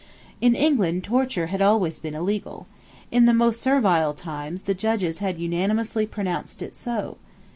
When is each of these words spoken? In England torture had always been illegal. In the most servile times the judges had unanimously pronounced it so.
In 0.41 0.55
England 0.55 1.03
torture 1.03 1.45
had 1.45 1.61
always 1.61 1.99
been 1.99 2.15
illegal. 2.15 2.65
In 3.11 3.25
the 3.27 3.35
most 3.35 3.61
servile 3.61 4.15
times 4.15 4.63
the 4.63 4.73
judges 4.73 5.19
had 5.19 5.37
unanimously 5.37 6.07
pronounced 6.07 6.63
it 6.63 6.75
so. 6.75 7.17